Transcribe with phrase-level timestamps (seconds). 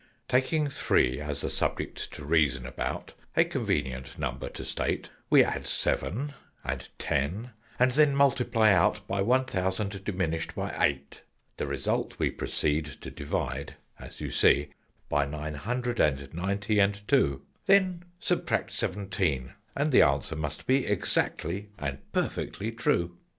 [0.27, 5.67] "Taking Three as the subject to reason about A convenient number to state We add
[5.67, 6.33] Seven,
[6.65, 11.21] and Ten, and then multiply out By One Thousand diminished by Eight.
[11.57, 14.69] "The result we proceed to divide, as you see,
[15.07, 20.87] By Nine Hundred and Ninety and Two: Then subtract Seventeen, and the answer must be
[20.87, 23.19] Exactly and perfectly true.